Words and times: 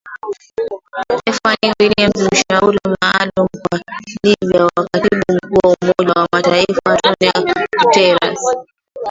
Stephanie 1.35 1.73
Williams 1.79 2.21
mshauri 2.31 2.79
maalum 3.01 3.47
kwa 3.63 3.77
Libya 4.23 4.63
wa 4.65 4.87
katibu 4.91 5.33
mkuu 5.33 5.67
wa 5.69 5.75
Umoja 5.81 6.13
wa 6.21 6.27
Mataifa 6.33 6.99
Antonio 7.03 7.53
Guterres, 7.79 8.43